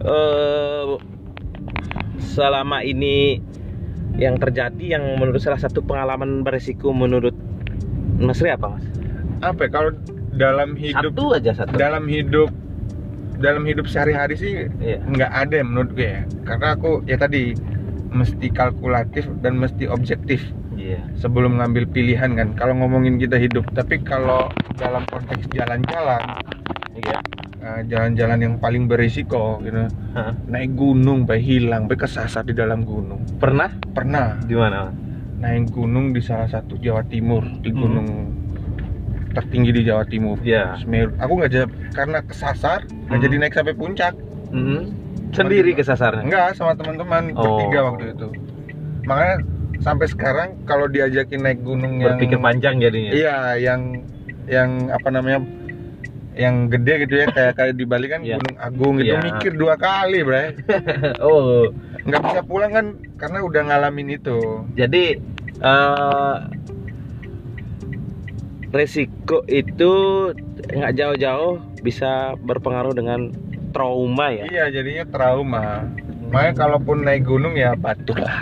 eh, 0.00 0.90
selama 2.18 2.82
ini 2.82 3.38
yang 4.12 4.36
terjadi 4.36 4.98
yang 4.98 5.16
menurut 5.16 5.38
salah 5.38 5.56
satu 5.56 5.80
pengalaman 5.80 6.42
berisiko 6.42 6.90
menurut 6.90 7.32
Mas 8.14 8.38
Ri 8.38 8.50
apa 8.50 8.76
Mas? 8.76 8.84
apa 9.40 9.60
ya, 9.60 9.70
kalau 9.70 9.90
dalam 10.32 10.74
hidup 10.74 11.12
Satu 11.12 11.24
aja 11.32 11.52
satu. 11.54 11.74
dalam 11.74 12.04
hidup 12.06 12.50
dalam 13.34 13.64
hidup 13.64 13.86
sehari-hari 13.86 14.34
sih 14.34 14.52
Iya. 14.78 14.98
nggak 15.02 15.30
ada 15.32 15.54
ya 15.56 15.64
menurut 15.64 15.90
gue 15.92 16.08
ya 16.08 16.22
karena 16.42 16.66
aku 16.72 17.02
ya 17.04 17.16
tadi 17.16 17.56
mesti 18.12 18.46
kalkulatif 18.48 19.26
dan 19.40 19.56
mesti 19.56 19.88
objektif 19.88 20.44
Iya. 20.72 21.04
sebelum 21.14 21.56
ngambil 21.56 21.84
pilihan 21.86 22.32
kan 22.32 22.48
kalau 22.52 22.74
ngomongin 22.74 23.16
kita 23.16 23.36
hidup 23.36 23.68
tapi 23.72 24.00
kalau 24.00 24.48
dalam 24.74 25.04
konteks 25.06 25.48
jalan-jalan 25.48 26.22
Iya. 26.92 27.18
eh, 27.58 27.80
jalan-jalan 27.86 28.38
yang 28.38 28.54
paling 28.56 28.84
berisiko 28.84 29.60
gitu 29.60 29.88
Hah. 30.12 30.32
naik 30.44 30.72
gunung 30.72 31.24
baik 31.24 31.40
hilang 31.42 31.86
baik 31.86 32.02
kesasar 32.02 32.42
di 32.42 32.52
dalam 32.52 32.82
gunung 32.82 33.24
Pernah? 33.36 33.72
pernah 33.92 34.36
Di 34.38 34.52
mana? 34.52 34.92
Naik 35.38 35.70
gunung 35.70 36.12
di 36.12 36.20
salah 36.20 36.46
satu 36.46 36.76
Jawa 36.76 37.02
Timur 37.02 37.42
di 37.58 37.68
Hmm. 37.68 37.78
gunung 37.78 38.08
tertinggi 39.32 39.72
di 39.72 39.82
Jawa 39.82 40.04
Timur 40.04 40.36
Iya. 40.38 40.76
Semeru 40.76 41.16
aku 41.16 41.32
nggak 41.34 41.50
jadi 41.50 41.66
karena 41.90 42.18
kesasar 42.20 42.84
nggak 42.84 43.12
Hmm. 43.12 43.24
jadi 43.24 43.34
naik 43.38 43.54
sampai 43.54 43.74
puncak 43.74 44.14
Mhm. 44.50 44.80
Sendiri 45.32 45.72
kesasarnya. 45.72 46.22
enggak 46.22 46.54
sama 46.54 46.72
teman-teman 46.72 47.32
Oh. 47.32 47.58
bertiga 47.58 47.80
waktu 47.86 48.04
itu 48.12 48.28
makanya 49.02 49.36
sampai 49.78 50.06
sekarang 50.06 50.48
kalau 50.62 50.86
diajakin 50.86 51.40
naik 51.40 51.60
gunung 51.60 51.98
yang 51.98 52.14
Berpikir 52.14 52.38
panjang 52.38 52.78
jadinya. 52.78 53.10
iya 53.10 53.36
yang 53.56 54.04
yang 54.44 54.70
apa 54.88 55.08
namanya 55.08 55.40
yang 56.32 56.66
gede 56.66 57.04
gitu 57.04 57.14
ya 57.14 57.26
kayak 57.28 57.52
kayak 57.54 57.74
di 57.74 57.84
Bali 57.84 58.06
kan 58.06 58.20
Iya. 58.20 58.38
Gunung 58.38 58.56
Agung 58.58 58.94
itu 58.98 59.10
Iya. 59.10 59.20
mikir 59.22 59.52
dua 59.52 59.74
kali 59.74 60.20
bre 60.22 60.56
oh, 61.20 61.68
nggak 62.02 62.22
bisa 62.22 62.40
pulang 62.42 62.70
kan 62.70 62.86
karena 63.16 63.38
udah 63.40 63.62
ngalamin 63.64 64.08
itu 64.12 64.38
jadi 64.72 65.18
eh 65.58 66.36
resiko 68.72 69.44
itu 69.46 69.92
nggak 70.70 70.94
jauh-jauh 70.94 71.52
bisa 71.82 72.32
berpengaruh 72.38 72.94
dengan 72.94 73.28
trauma 73.72 74.26
ya. 74.28 74.44
iya 74.46 74.64
jadinya 74.70 75.04
trauma 75.04 75.88
makanya 76.28 76.54
kalaupun 76.58 76.96
naik 77.02 77.24
gunung 77.24 77.54
ya 77.54 77.72
batuk 77.74 78.16
lah 78.16 78.36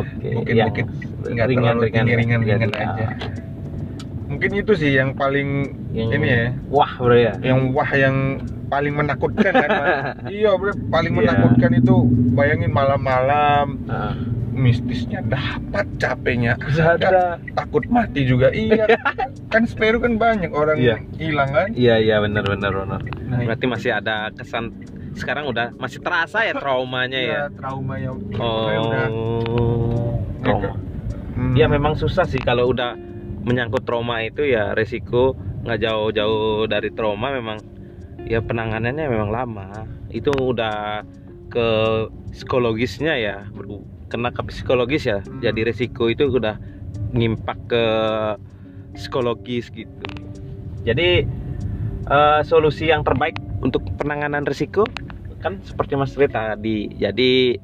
Oke. 0.00 0.28
mungkin 0.34 0.52
yang 0.52 0.68
mungkin 0.68 0.86
nggak 1.26 1.46
ringan, 1.48 1.64
terlalu 1.72 1.82
ringan, 1.82 2.04
tinggi, 2.04 2.14
ringan 2.14 2.40
ringan 2.40 2.60
ringan, 2.66 2.88
aja 2.92 3.06
mungkin 4.26 4.50
itu 4.52 4.72
sih 4.74 4.90
yang 4.92 5.14
paling 5.14 5.48
Yang- 5.94 6.12
ini 6.12 6.26
ya 6.26 6.44
Wah, 6.68 6.92
bro 6.98 7.14
ya. 7.14 7.32
yang 7.40 7.70
wah 7.72 7.88
yang 7.88 8.16
paling 8.66 8.92
menakutkan 8.92 9.52
kan 9.54 9.70
iya 10.34 10.50
bro 10.52 10.74
paling 10.90 11.12
Iya. 11.14 11.18
menakutkan 11.22 11.70
itu 11.72 11.94
bayangin 12.34 12.74
malam-malam 12.74 13.66
Ah, 13.86 14.12
mistisnya 14.56 15.20
dapat 15.22 15.84
capeknya 15.96 16.56
ada 16.74 16.96
ada. 16.96 17.24
takut 17.54 17.84
mati 17.86 18.24
juga 18.24 18.48
iya 18.50 18.88
kan 19.52 19.62
Semeru 19.62 20.00
kan 20.00 20.16
banyak 20.16 20.50
orang 20.50 20.80
Iya. 20.80 20.96
hilang 21.14 21.52
kan 21.52 21.68
Iya, 21.70 21.94
iya 21.98 22.16
benar 22.18 22.42
benar 22.42 22.72
benar. 22.74 23.00
nah, 23.22 23.38
Berarti 23.44 23.66
masih 23.68 23.90
ada 23.92 24.32
kesan 24.32 24.72
sekarang 25.12 25.46
udah 25.46 25.72
masih 25.76 26.00
terasa 26.00 26.42
ya 26.42 26.52
traumanya 26.52 27.16
ya. 27.16 27.28
iya, 27.28 27.42
trauma 27.52 27.94
yang 27.94 28.16
Oh. 28.36 28.68
udah 28.68 29.08
Trauma. 30.42 30.72
Hmm. 31.36 31.52
Ya 31.52 31.68
memang 31.68 31.94
susah 31.94 32.24
sih 32.24 32.38
kalau 32.38 32.68
udah 32.68 32.96
menyangkut 33.42 33.84
trauma 33.84 34.20
itu 34.20 34.42
ya 34.42 34.72
resiko 34.72 35.36
nggak 35.62 35.78
jauh-jauh 35.80 36.64
dari 36.64 36.88
trauma 36.90 37.28
memang 37.30 37.60
ya 38.24 38.40
penanganannya 38.40 39.04
memang 39.06 39.30
lama. 39.30 39.68
Itu 40.08 40.32
udah 40.32 41.04
ke 41.46 41.68
psikologisnya 42.30 43.14
ya 43.16 43.36
kena 44.06 44.30
ke 44.30 44.42
psikologis 44.46 45.06
ya. 45.06 45.18
Jadi 45.42 45.60
resiko 45.66 46.06
itu 46.10 46.26
udah 46.30 46.58
ngimpak 47.14 47.58
ke 47.70 47.84
psikologis 48.94 49.70
gitu. 49.70 50.06
Jadi 50.86 51.26
eh, 52.06 52.40
solusi 52.46 52.90
yang 52.90 53.02
terbaik 53.02 53.36
untuk 53.62 53.82
penanganan 53.98 54.46
resiko 54.46 54.86
kan 55.42 55.60
seperti 55.62 55.94
Mas 55.98 56.14
Ri 56.14 56.26
tadi. 56.30 56.90
Jadi 56.96 57.58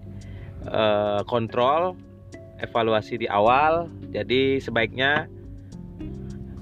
eh, 0.66 1.20
kontrol 1.26 1.94
evaluasi 2.62 3.22
di 3.22 3.26
awal. 3.30 3.90
Jadi 4.10 4.58
sebaiknya 4.58 5.26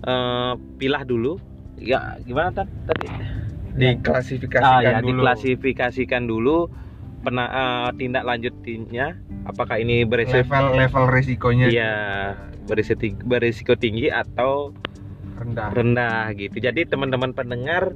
eh, 0.04 0.52
pilah 0.76 1.02
dulu. 1.04 1.40
Ya 1.80 2.20
gimana 2.20 2.52
tadi? 2.52 3.08
diklasifikasikan 3.70 4.66
Ah, 4.66 4.80
ya, 4.82 4.98
dulu 5.00 5.24
diklasifikasikan 5.24 6.22
dulu 6.26 6.68
pena, 7.20 7.44
eh, 7.46 7.88
tindak 8.00 8.24
lanjutnya 8.24 9.20
apakah 9.44 9.76
ini 9.76 10.04
berisiko 10.08 10.40
level 10.40 10.66
level 10.76 11.04
resikonya 11.08 11.66
Iya, 11.68 11.94
berisiko, 12.64 13.04
berisiko 13.24 13.72
tinggi 13.76 14.08
atau 14.08 14.72
rendah 15.36 15.68
rendah 15.72 16.24
gitu. 16.36 16.56
Jadi 16.60 16.88
teman-teman 16.88 17.32
pendengar 17.32 17.92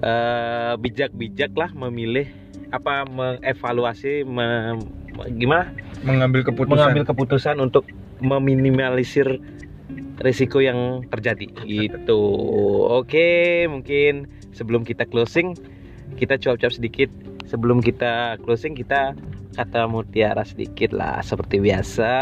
eh, 0.00 0.74
bijak-bijak 0.76 1.52
lah 1.56 1.70
memilih 1.72 2.28
apa 2.68 3.06
mengevaluasi 3.06 4.26
mem- 4.26 4.84
gimana 5.38 5.72
mengambil 6.04 6.44
keputusan 6.44 6.72
mengambil 6.76 7.02
keputusan 7.08 7.56
untuk 7.62 7.84
meminimalisir 8.20 9.38
risiko 10.20 10.64
yang 10.64 11.04
terjadi 11.12 11.46
gitu. 11.64 12.20
Oke, 12.96 13.64
mungkin 13.68 14.28
sebelum 14.52 14.82
kita 14.82 15.04
closing 15.04 15.52
kita 16.16 16.40
cuap-cuap 16.40 16.72
sedikit. 16.72 17.12
Sebelum 17.46 17.78
kita 17.78 18.38
closing 18.42 18.74
kita 18.74 19.14
kata 19.54 19.88
mutiara 19.88 20.42
sedikit 20.42 20.92
lah 20.92 21.22
seperti 21.22 21.62
biasa 21.62 22.12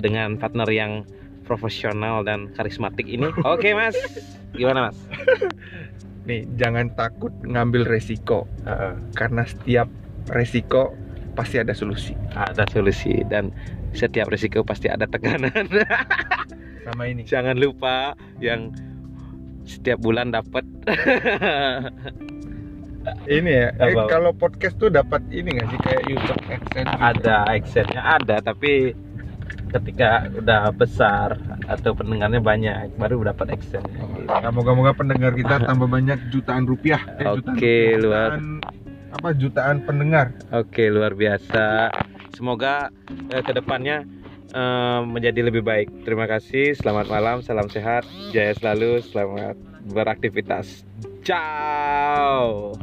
dengan 0.00 0.38
partner 0.38 0.68
yang 0.70 1.02
profesional 1.46 2.26
dan 2.26 2.50
karismatik 2.54 3.06
ini. 3.06 3.30
Oke, 3.54 3.74
Mas. 3.74 3.94
Gimana, 4.54 4.90
Mas? 4.90 4.98
nih 6.26 6.42
jangan 6.58 6.90
takut 6.98 7.30
ngambil 7.46 7.86
resiko 7.86 8.50
karena 9.14 9.46
setiap 9.46 9.86
resiko 10.34 10.90
pasti 11.38 11.62
ada 11.62 11.70
solusi 11.70 12.18
Ada 12.34 12.66
solusi 12.66 13.22
dan 13.30 13.54
setiap 13.94 14.26
risiko 14.34 14.66
pasti 14.66 14.90
ada 14.90 15.06
tekanan. 15.06 15.54
sama 16.86 17.06
ini 17.06 17.22
Jangan 17.22 17.54
lupa 17.58 18.18
yang 18.42 18.74
setiap 19.66 19.98
bulan 20.02 20.30
dapat 20.30 20.62
ini 23.26 23.50
ya 23.50 23.68
eh, 23.78 23.94
kalau 24.10 24.34
podcast 24.34 24.76
tuh 24.78 24.90
dapat 24.90 25.22
ini 25.30 25.54
nggak 25.54 25.68
sih 25.70 25.80
kayak 25.82 26.02
YouTube 26.10 26.42
AdSense 26.50 26.90
gitu? 26.90 27.02
ada 27.02 27.36
actionnya 27.46 28.02
ada 28.02 28.36
tapi 28.42 28.94
ketika 29.70 30.30
udah 30.32 30.70
besar 30.72 31.36
atau 31.66 31.92
pendengarnya 31.92 32.40
banyak 32.40 32.94
baru 32.96 33.26
dapat 33.26 33.58
action 33.58 33.82
gitu. 33.82 34.24
Nah, 34.26 34.50
moga-moga 34.54 34.94
pendengar 34.94 35.34
kita 35.34 35.62
tambah 35.68 35.90
banyak 35.90 36.18
jutaan 36.30 36.64
rupiah. 36.64 37.02
Eh, 37.20 37.26
jutaan 37.26 37.56
Oke, 37.56 37.76
luar. 38.00 38.30
jutaan, 38.38 38.44
apa 39.12 39.28
jutaan 39.36 39.76
pendengar. 39.84 40.26
Oke, 40.54 40.88
luar 40.88 41.12
biasa. 41.12 41.92
Semoga 42.34 42.88
eh, 43.30 43.42
ke 43.42 43.52
depannya 43.52 44.06
eh, 44.54 45.00
menjadi 45.04 45.50
lebih 45.50 45.66
baik. 45.66 46.06
Terima 46.06 46.30
kasih. 46.30 46.78
Selamat 46.78 47.10
malam, 47.10 47.42
salam 47.42 47.68
sehat, 47.68 48.06
jaya 48.30 48.54
selalu, 48.56 49.02
selamat 49.02 49.58
beraktivitas. 49.90 50.86
Ciao. 51.26 52.74